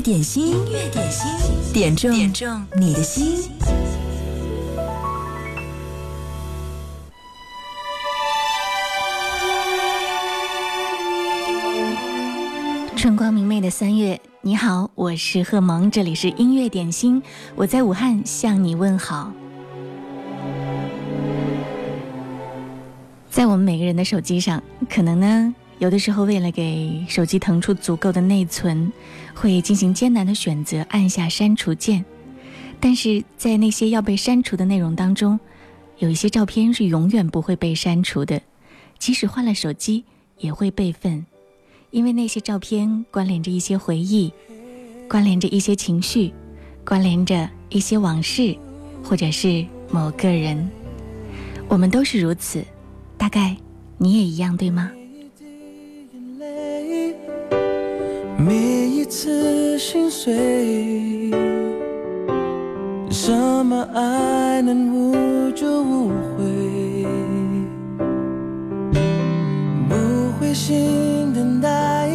[0.00, 1.28] 点心，音乐点心，
[1.74, 3.50] 点中点中你的心。
[12.96, 17.22] 春光明媚的三月，你好，我是贺萌，这里是音乐点心，
[17.54, 19.30] 我在武汉向你问好。
[23.28, 25.54] 在我们每个人的手机上，可能呢。
[25.80, 28.92] 有的时候，为了给手机腾出足够的内存，
[29.34, 32.04] 会进行艰难的选择，按下删除键。
[32.78, 35.40] 但是在那些要被删除的内容当中，
[35.96, 38.42] 有一些照片是永远不会被删除的，
[38.98, 40.04] 即使换了手机
[40.36, 41.24] 也会备份，
[41.92, 44.30] 因为那些照片关联着一些回忆，
[45.08, 46.30] 关联着一些情绪，
[46.84, 48.54] 关联着一些往事，
[49.02, 50.68] 或者是某个人。
[51.68, 52.62] 我们都是如此，
[53.16, 53.56] 大概
[53.96, 54.92] 你也一样，对吗？
[58.38, 58.52] 每
[58.88, 61.30] 一次心碎，
[63.10, 63.32] 什
[63.66, 66.46] 么爱能无疚无悔？
[69.88, 72.08] 不灰心等待，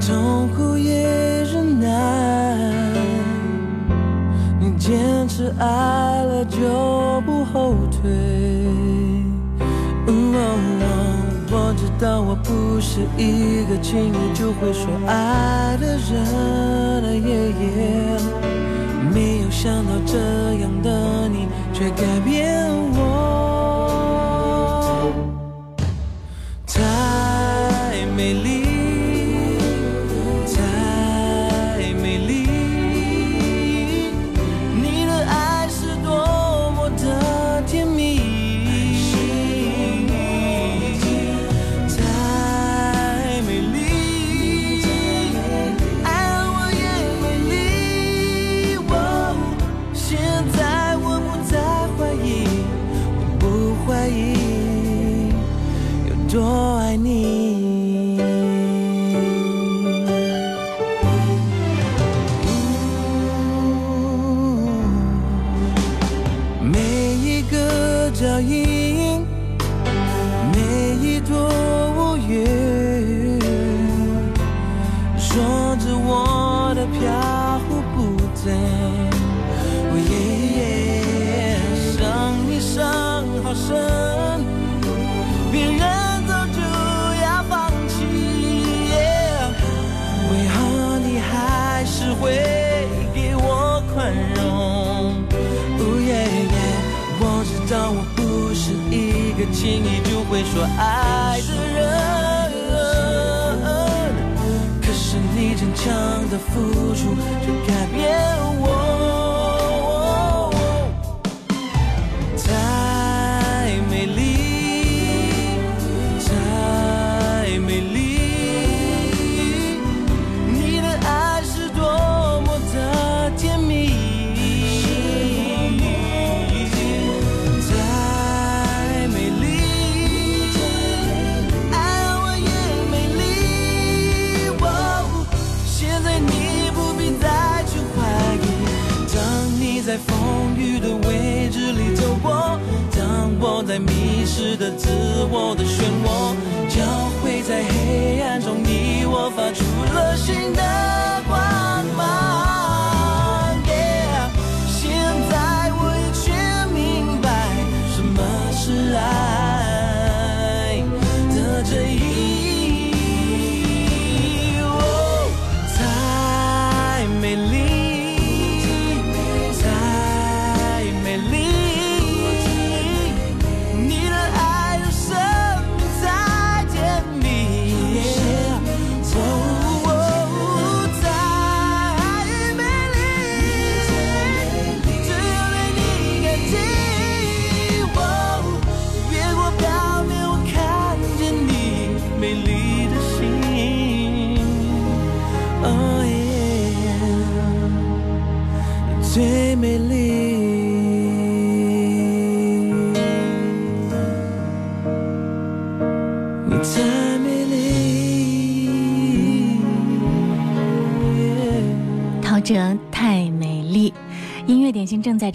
[0.00, 1.02] 痛苦也
[1.52, 2.56] 忍耐。
[4.60, 8.57] 你坚持爱了就不后退。
[12.00, 17.24] 当我不是一个轻易就会说爱的人，
[19.12, 20.14] 没有想到这
[20.62, 22.47] 样的你却改变。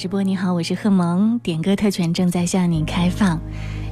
[0.04, 1.40] 直播你好，我是贺萌。
[1.40, 3.40] 点歌特权正在向你开放，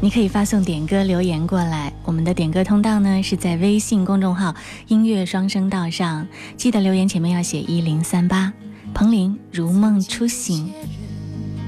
[0.01, 1.93] 你可以发送点歌留言过来。
[2.03, 4.53] 我们的点歌通道呢是在微信公众号
[4.89, 6.27] “音乐双声道”上，
[6.57, 8.51] 记得留言前面要写一零三八。
[8.93, 10.69] 彭玲，如梦初醒。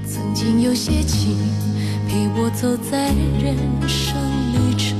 [0.06, 1.38] 曾经有些情
[2.06, 3.08] 陪我走在
[3.42, 3.56] 人
[3.88, 4.14] 生
[4.52, 4.94] 旅程，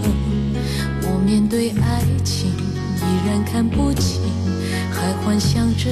[1.03, 4.23] 我面对爱情依然看不清，
[4.91, 5.91] 还幻想着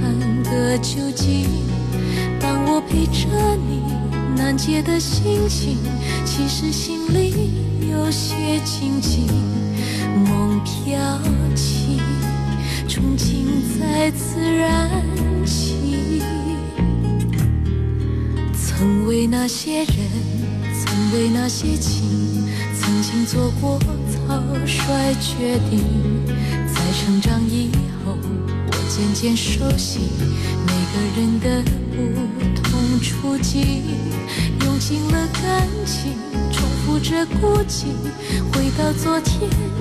[0.00, 1.77] 看个究竟。
[2.40, 3.26] 当我陪着
[3.56, 3.82] 你，
[4.36, 5.78] 难解的心情，
[6.24, 9.26] 其实心里有些静静。
[10.26, 10.98] 梦飘
[11.54, 12.00] 起，
[12.88, 13.46] 憧憬
[13.78, 14.90] 再次燃
[15.44, 15.74] 起。
[18.52, 19.96] 曾为那些人，
[20.74, 22.02] 曾为那些情，
[22.80, 25.80] 曾经做过草率决定。
[26.66, 27.70] 在成长以
[28.04, 30.00] 后，我渐渐熟悉
[30.66, 31.87] 每个人的。
[32.38, 33.82] 不同处境，
[34.64, 36.12] 用尽了感情，
[36.52, 37.86] 重复着孤寂，
[38.52, 39.38] 回到昨天，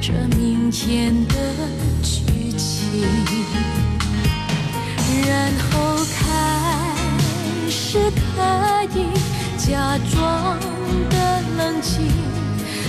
[0.00, 1.34] 这明天的
[2.02, 3.04] 剧情，
[5.28, 6.90] 然后开
[7.70, 9.04] 始可以
[9.58, 10.58] 假装
[11.08, 12.00] 的冷静，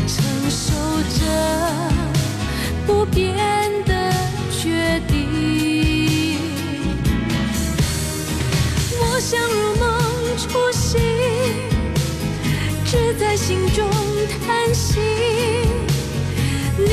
[0.07, 0.75] 承受
[1.19, 2.00] 着。
[2.85, 3.35] 不变
[3.85, 4.11] 的
[4.51, 6.37] 决定。
[8.99, 10.99] 我想如梦初醒，
[12.85, 13.87] 只在心中
[14.45, 14.99] 叹息。
[16.77, 16.89] 宁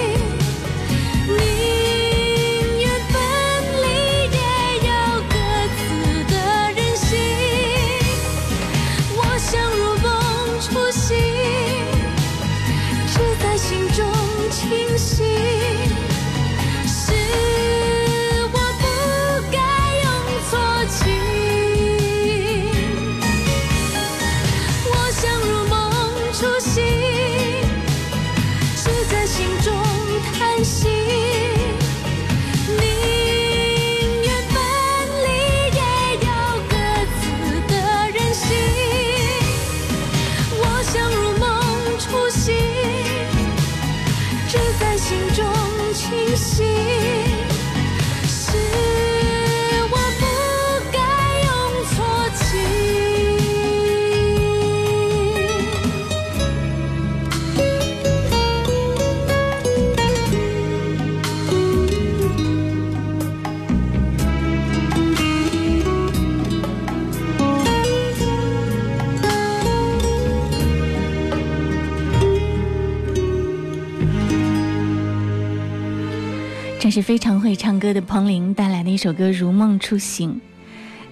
[76.94, 80.40] 是非常会唱歌的彭羚带来的一首歌《如梦初醒》。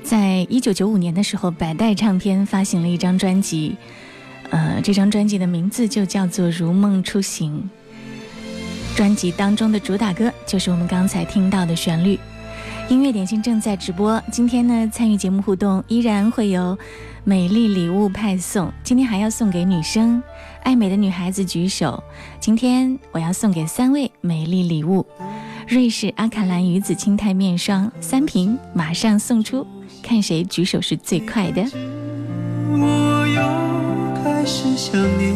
[0.08, 3.76] 在一九九五年的时候，百代唱片发行了一张专辑，
[4.52, 7.68] 呃，这张专辑的名字就叫做《如梦初醒》。
[8.96, 12.20] 专辑当中的主打歌就是我们刚才听到的旋律。
[12.88, 16.78] 音乐点心正在直播，今天呢，参与节目互动依然会有
[17.24, 18.72] 美丽礼物派送。
[18.84, 20.22] 今天还要送给女生，
[20.62, 22.04] 爱美的女孩子举手。
[22.40, 25.04] 今天我要送给三位美丽礼物。
[25.68, 29.66] 瑞士阿卡兰鱼子青苔面霜三瓶马上送出，
[30.02, 31.64] 看谁举手是最快的。
[32.72, 35.36] 我又开始想念，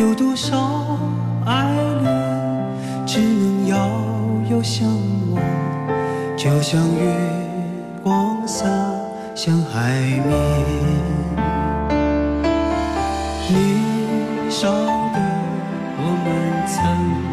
[0.00, 0.56] 有多少
[1.46, 1.66] 爱
[2.02, 3.90] 恋，只能遥
[4.56, 4.86] 遥相
[5.32, 5.42] 望，
[6.36, 7.14] 就像月
[8.02, 8.64] 光洒
[9.34, 9.94] 向海
[10.26, 10.98] 面。
[13.50, 15.20] 你少的
[15.96, 17.27] 我们曾。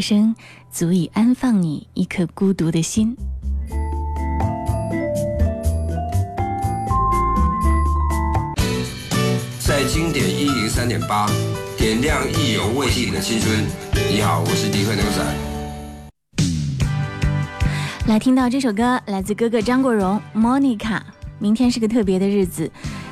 [0.00, 0.34] 生
[0.70, 3.16] 足以安放你一颗孤独的心，
[9.60, 11.26] 在经典一零三点八
[11.76, 13.64] 点亮意犹未尽的青春。
[14.10, 16.88] 你好，我是迪克牛仔。
[18.06, 20.78] 来听到这首歌，来自哥哥张国荣《Monica》。
[21.40, 22.68] 明天是个特别的日子。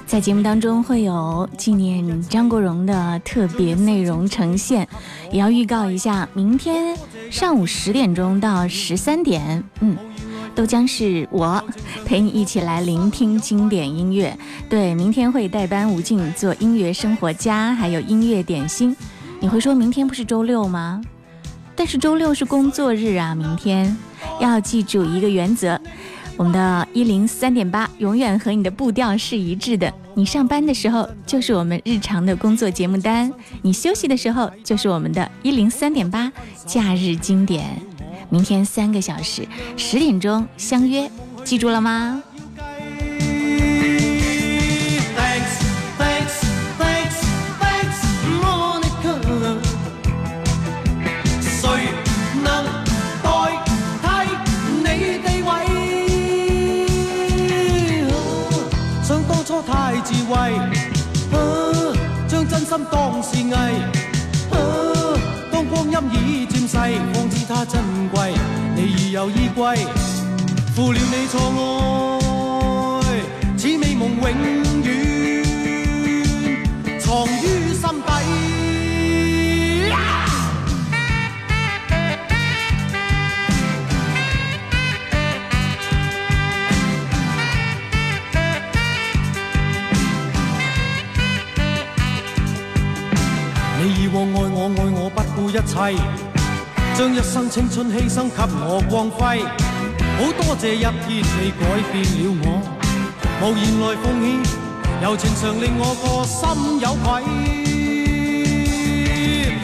[0.07, 4.87] 在节目当中会有纪念张国荣的特别内容呈现，
[5.33, 6.97] 也要预告一下，明天
[7.29, 9.97] 上午十点钟到十三点，嗯，
[10.55, 11.61] 都将是我
[12.05, 14.37] 陪你一起来聆听经典音乐。
[14.71, 18.97] 对，明天会带班吴静做音乐生活家，还有音乐点心。
[19.41, 21.03] 你会说，明天不是周六吗？
[21.75, 23.95] 但是周六是工作日啊，明天
[24.39, 25.79] 要记住一个原则。
[26.37, 29.91] 我们的一零三点八永远和你的步调是一致的。
[30.15, 36.31] 你上班的时候就是我们日常的工作节目单，你休息的时候就是我们的一零三点八
[36.67, 37.81] 假日经典。
[38.29, 39.47] 明天三个小时，
[39.79, 41.11] 十点钟相约，
[41.45, 42.23] 记住了吗？
[65.53, 66.11] 当光阴
[66.43, 66.77] 已渐逝，
[67.13, 68.33] 方知它珍贵。
[68.75, 69.77] 你已有依归，
[70.75, 73.21] 负了你错爱，
[73.57, 74.56] 此美梦永。
[95.67, 96.01] 一切，
[96.97, 99.41] 将一生青春牺牲给我光辉，
[100.17, 102.63] 好多谢一天你改变了我，
[103.43, 107.57] 无言来奉献，柔情常令我个心有愧。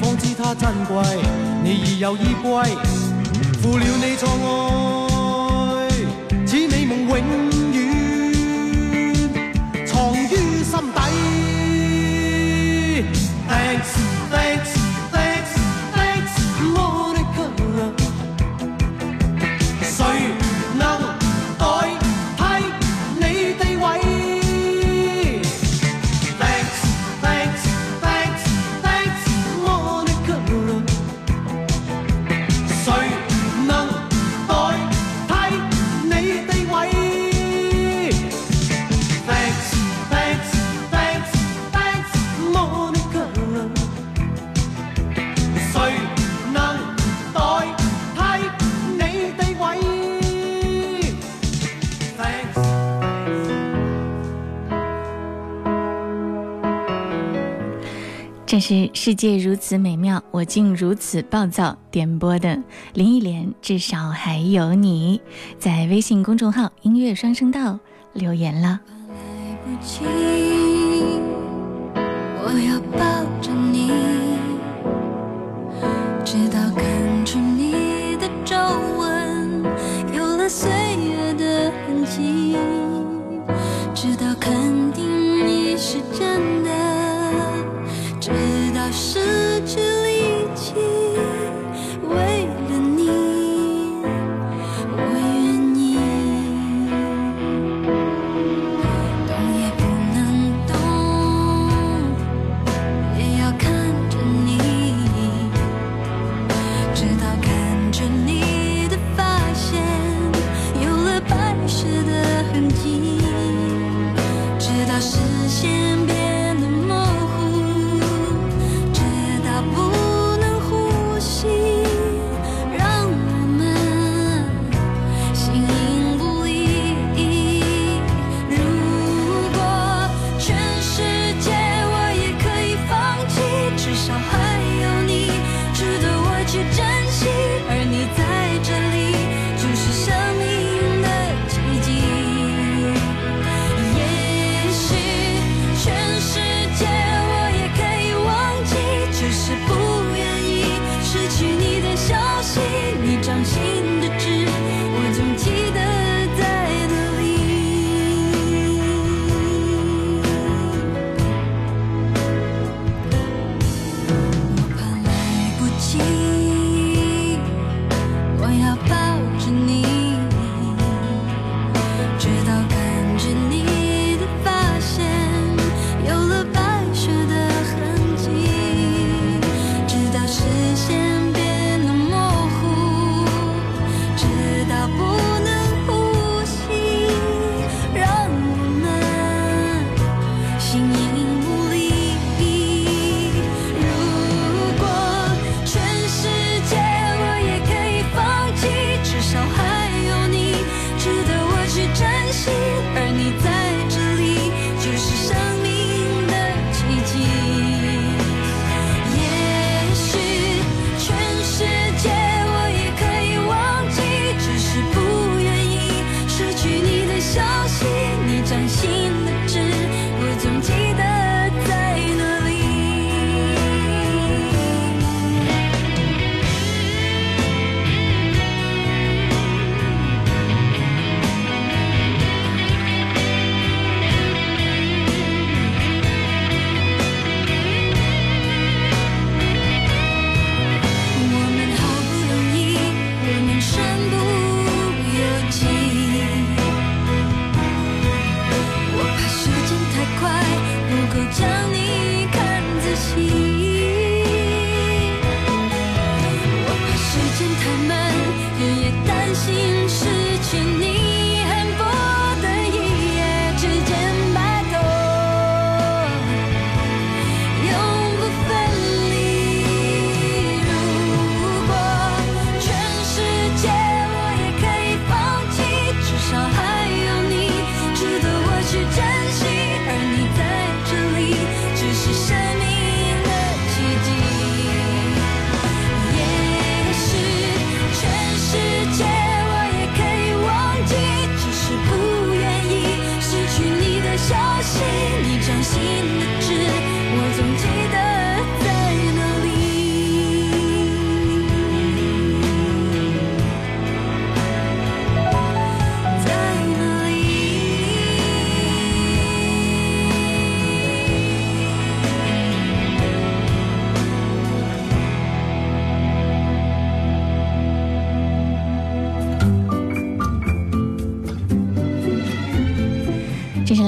[0.00, 0.96] 方知它珍贵，
[1.62, 2.50] 你已有依归，
[3.62, 5.88] 负了你错爱，
[6.46, 7.57] 似美梦永。
[59.08, 61.74] 世界如此美妙，我竟如此暴躁。
[61.90, 65.18] 点播的林忆莲，至少还有你，
[65.58, 67.78] 在微信公众号音乐双声道
[68.12, 68.78] 留言了。
[72.44, 72.98] 我要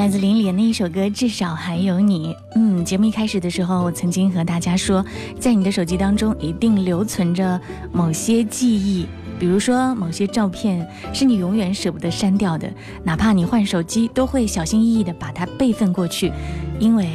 [0.01, 5.05] 来自林莲的一首歌《至少还有你》，嗯，节目一开始的时候，我曾经和大家说，
[5.39, 7.61] 在你的手机当中一定留存着
[7.93, 9.07] 某些记忆，
[9.39, 12.67] 比如说某些照片是你永远舍不得删掉的，
[13.05, 16.33] 哪怕你换手机，都会小心翼翼地把它备份过去，
[16.79, 17.07] 因为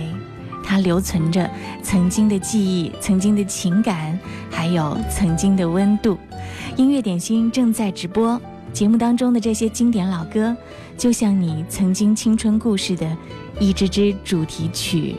[0.64, 1.50] 它留存着
[1.82, 4.16] 曾经的记忆、曾经的情感，
[4.52, 6.16] 还有曾经的温度。
[6.78, 8.40] 音乐点心正在直播
[8.72, 10.56] 节目当中的这些经典老歌。
[10.98, 13.06] 就像你曾经青春故事的
[13.60, 15.16] 一支支主题曲，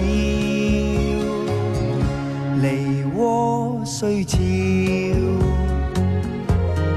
[2.63, 4.39] 梨涡虽俏，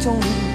[0.00, 0.49] 中。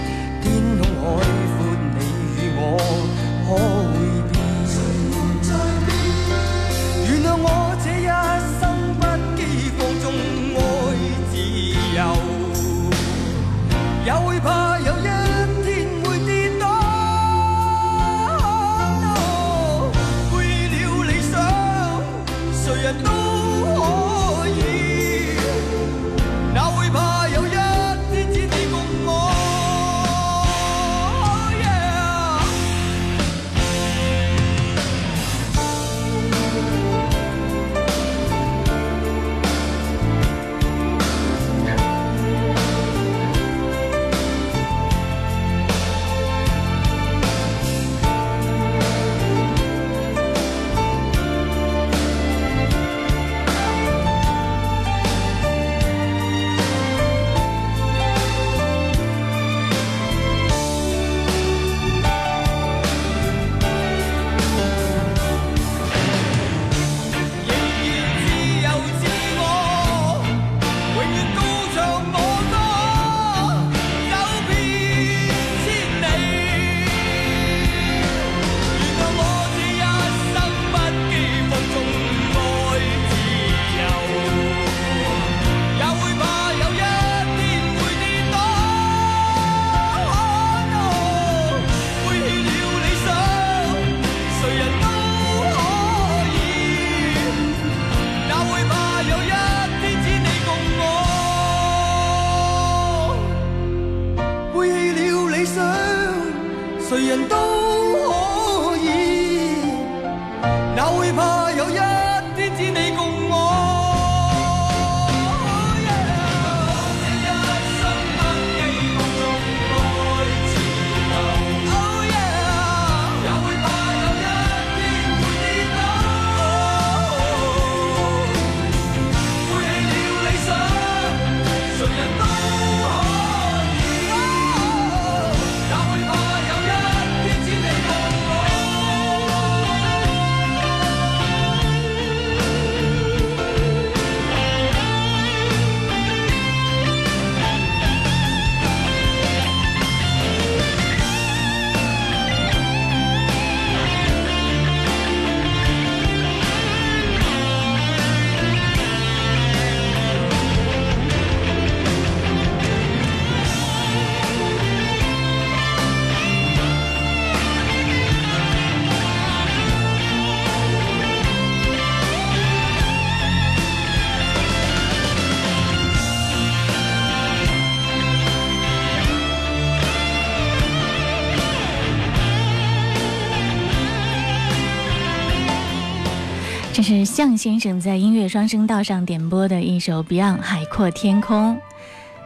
[187.16, 191.56] 向先生在音乐双声道上点播的一首 Beyond《海阔天空》，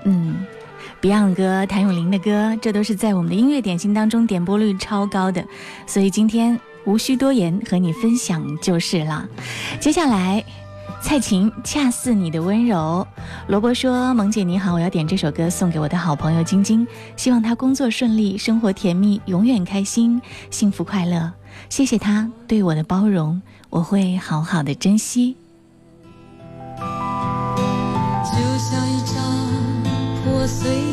[0.05, 0.37] 嗯
[0.99, 5.45] ，Beyond 歌，谭咏麟的歌，这都是在我们的音乐点心当中点播率超高的，
[5.85, 9.29] 所以今天无需多言，和你分享就是了。
[9.79, 10.43] 接下来，
[10.99, 13.05] 蔡琴《恰似你的温柔》，
[13.51, 21.31] 萝卜说：“萌姐你好，我要点这首歌送给我的好朋友晶晶，希望她工作顺利，生活甜蜜，永远开心，幸福快乐。”
[21.67, 25.35] 谢谢他对我的包容，我会好好的珍惜。
[26.77, 29.15] 就像一张
[30.23, 30.88] 破碎。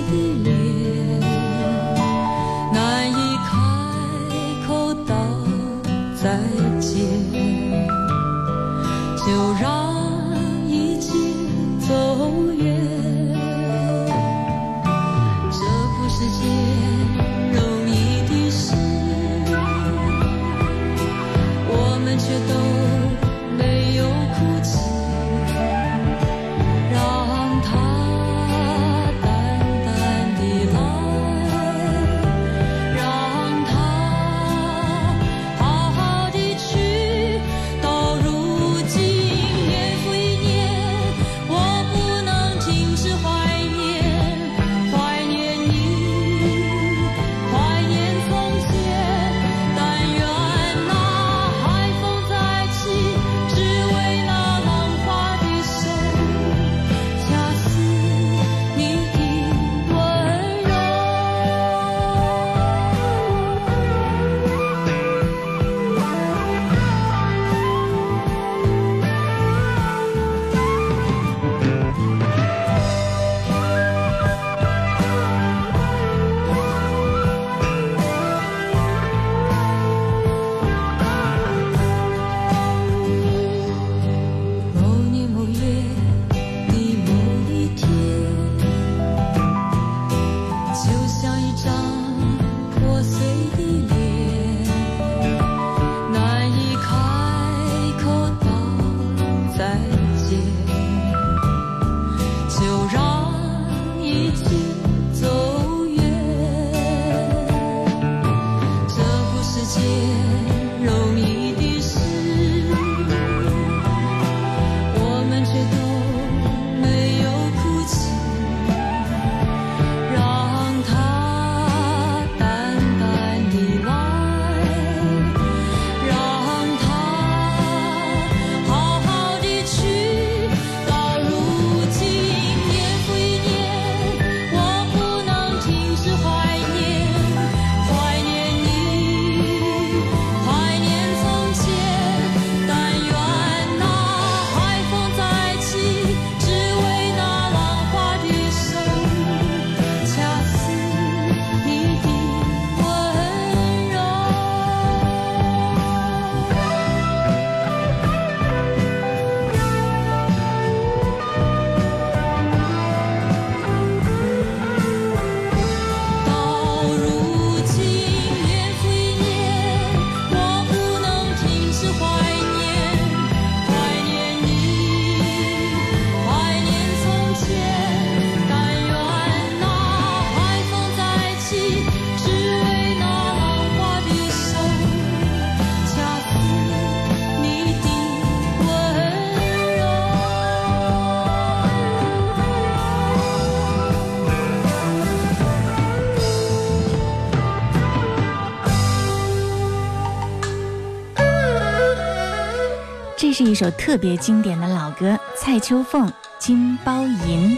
[203.39, 206.11] 是一首特别经典的老歌，《蔡秋凤
[206.41, 207.55] 金包银》。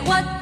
[0.00, 0.41] 我。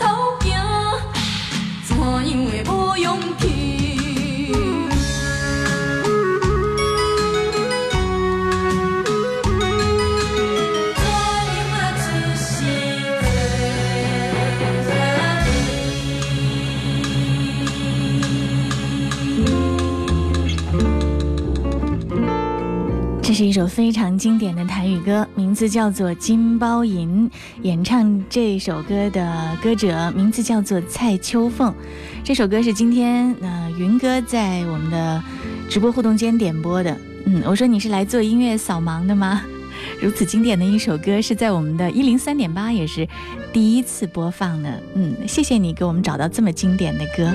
[23.51, 27.28] 一首非常经典的台语歌，名字叫做《金包银》，
[27.62, 31.74] 演唱这首歌的歌者名字叫做蔡秋凤。
[32.22, 35.20] 这首歌是今天嗯云哥在我们的
[35.68, 36.96] 直播互动间点播的。
[37.26, 39.42] 嗯，我说你是来做音乐扫盲的吗？
[40.01, 43.05] 如此经典的一首歌，是在我们的一零三点八也是
[43.53, 44.72] 第一次播放呢。
[44.94, 47.34] 嗯，谢谢你给我们找到这么经典的歌。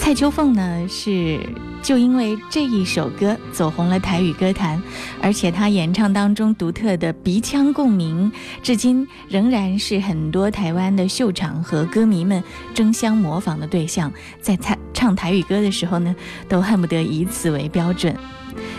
[0.00, 1.38] 蔡秋凤呢是。
[1.86, 4.82] 就因为这一首歌走红了台语歌坛，
[5.22, 12.42] 而且他演唱当中独特的鼻腔共鸣，至今仍然是很多台湾的秀场和歌迷们
[12.74, 14.12] 争相模仿的对象。
[14.40, 14.58] 在
[14.92, 16.12] 唱台语歌的时候呢，
[16.48, 18.12] 都恨不得以此为标准。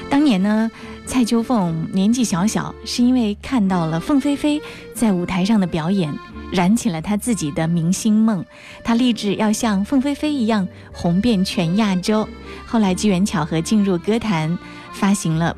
[0.10, 0.70] 当年呢，
[1.06, 4.62] 蔡秋凤年纪小小，是因为看到了凤飞飞
[4.94, 6.14] 在舞台上的表演。
[6.52, 8.44] 燃起了他自己的明星梦，
[8.84, 12.28] 他立志要像凤飞飞一样红遍全亚洲。
[12.66, 14.58] 后来机缘巧合进入歌坛，
[14.94, 15.56] 发行了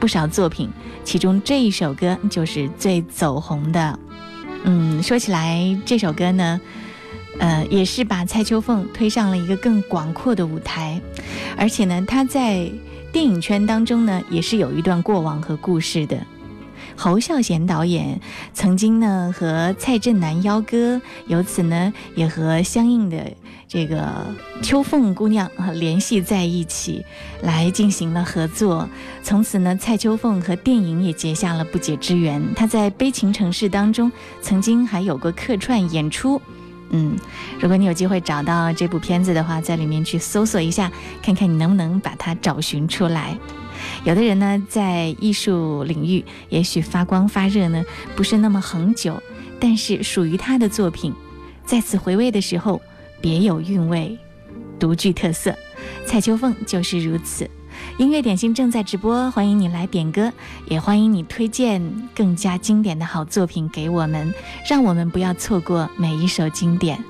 [0.00, 0.70] 不少作品，
[1.04, 3.98] 其中这一首歌就是最走红的。
[4.64, 6.58] 嗯，说起来这首歌呢，
[7.38, 11.00] 呃，也是把蔡秋凤推上了一个更广阔的舞台，
[11.58, 12.70] 而且呢，她在
[13.12, 16.16] 电影圈当中呢，也是有一段过往和故事的。
[16.96, 18.20] 侯孝贤导演
[18.52, 23.30] 曾经呢和蔡振南邀歌，由此呢也和相应的
[23.68, 24.06] 这个
[24.62, 27.02] 秋凤姑娘联系在一起，
[27.42, 28.88] 来进行了合作。
[29.22, 32.42] 从此呢，蔡秋凤和电影也结下了不解之缘。
[32.54, 36.40] 她在《悲情城市》当中曾经还有过客串演出。
[36.94, 37.16] 嗯，
[37.58, 43.34] 如果你有机会找到这部片子的话，在里面去搜索一下，看看你能不能把它找寻出来。
[44.04, 47.84] 有的人呢，在艺术领域也许发光发热呢，
[48.16, 49.20] 不是那么恒久，
[49.60, 51.14] 但是属于他的作品，
[51.64, 52.82] 再次回味的时候，
[53.20, 54.18] 别有韵味，
[54.78, 55.54] 独具特色。
[56.04, 57.48] 蔡秋凤就是如此。
[57.98, 60.32] 音乐点心正在直播，欢迎你来点歌，
[60.66, 64.32] 也欢迎你推荐更加经典的好作品给我们，
[64.68, 67.02] 让我们不要错过每一首经典。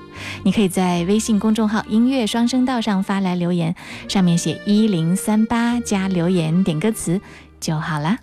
[0.43, 3.73] 你可以在微信公众号“音乐双声道”上发来留言，
[4.09, 7.19] 上面写一零三八加留言点歌词
[7.59, 8.17] 就好了。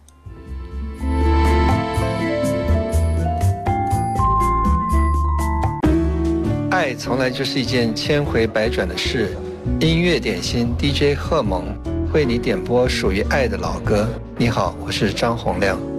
[6.70, 9.36] 爱从来就是一件千回百转的事。
[9.80, 11.64] 音乐点心 DJ 贺蒙。
[12.12, 14.08] 为你点播属于爱的老歌。
[14.36, 15.89] 你好，我是张洪亮。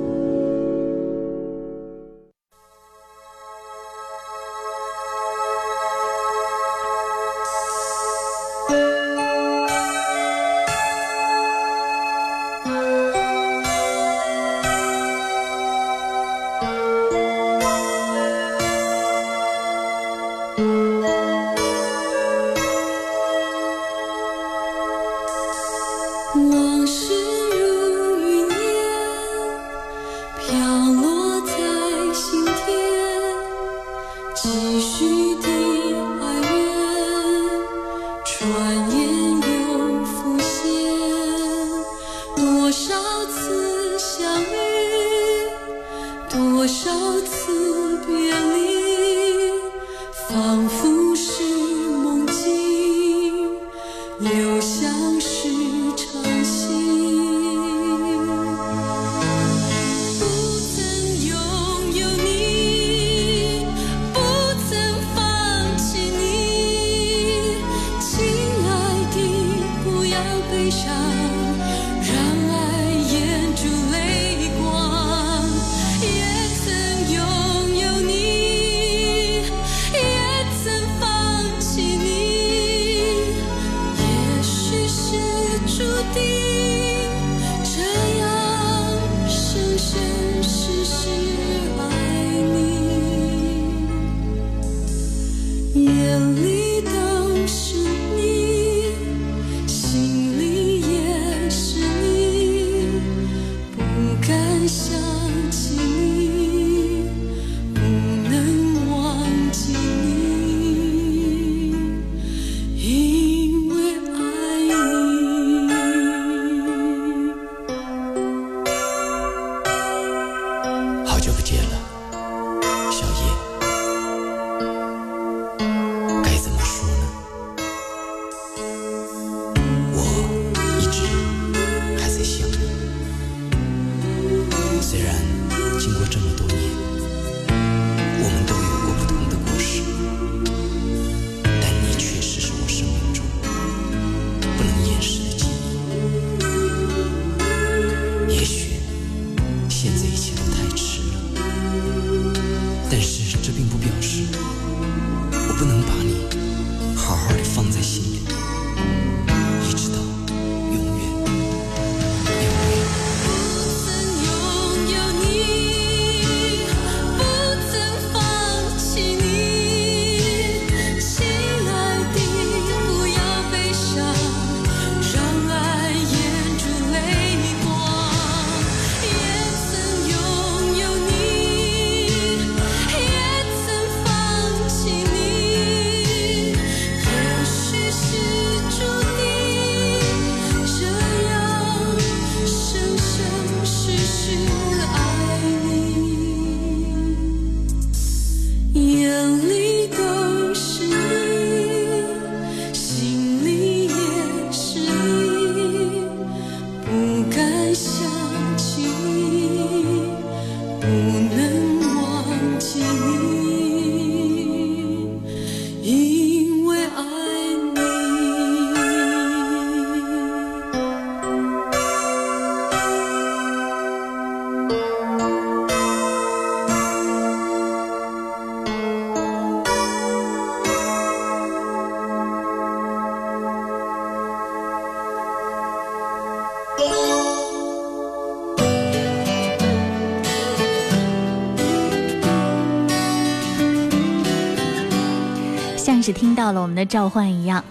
[246.52, 247.64] 到了我们的召唤一样，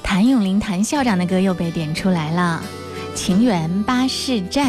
[0.00, 2.62] 谭咏麟谭校长的歌又被点出来了，
[3.16, 4.68] 《情缘巴士站》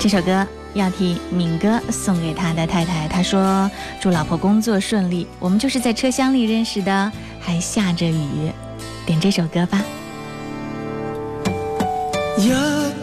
[0.00, 0.44] 这首歌
[0.74, 5.28] 要替敏哥送给他的太太，他说祝老婆工作顺利。
[5.38, 8.50] 我们就是在车厢里认识的，还下着雨，
[9.06, 9.80] 点这首歌吧。
[12.36, 12.50] 一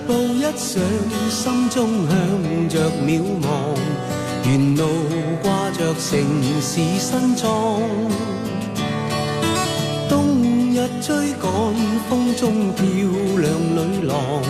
[0.06, 0.84] 步一想，
[1.30, 4.12] 心中向着渺茫。
[4.46, 4.86] 沿路
[5.41, 6.20] 挂着城
[6.62, 7.80] 市新装，
[10.10, 11.50] 冬日追赶
[12.10, 14.41] 风中漂亮女郎，